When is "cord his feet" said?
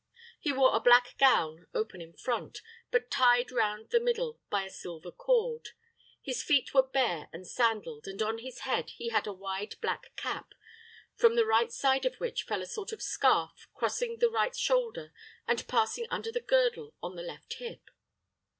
5.11-6.73